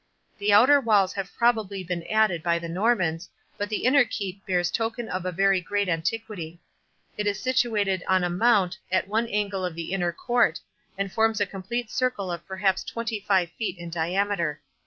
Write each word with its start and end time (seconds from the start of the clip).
The 0.39 0.51
outer 0.51 0.81
walls 0.81 1.13
have 1.13 1.31
probably 1.37 1.83
been 1.83 2.01
added 2.07 2.41
by 2.41 2.57
the 2.57 2.67
Normans, 2.67 3.29
but 3.55 3.69
the 3.69 3.83
inner 3.85 4.03
keep 4.03 4.43
bears 4.47 4.71
token 4.71 5.07
of 5.07 5.31
very 5.35 5.61
great 5.61 5.87
antiquity. 5.87 6.59
It 7.17 7.27
is 7.27 7.39
situated 7.39 8.03
on 8.07 8.23
a 8.23 8.29
mount 8.31 8.79
at 8.91 9.07
one 9.07 9.27
angle 9.27 9.63
of 9.63 9.75
the 9.75 9.93
inner 9.93 10.11
court, 10.11 10.59
and 10.97 11.11
forms 11.11 11.39
a 11.39 11.45
complete 11.45 11.91
circle 11.91 12.31
of 12.31 12.47
perhaps 12.47 12.83
twenty 12.83 13.19
five 13.19 13.51
feet 13.51 13.77
in 13.77 13.91
diameter. 13.91 14.59